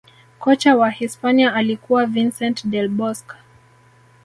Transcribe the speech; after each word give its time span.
kocha 0.39 0.75
wa 0.77 0.89
hisipania 0.89 1.53
alikuwa 1.53 2.05
vincent 2.05 2.67
del 2.67 2.87
bosque 2.89 3.35